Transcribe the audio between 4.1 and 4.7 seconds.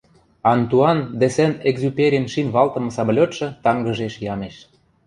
ямеш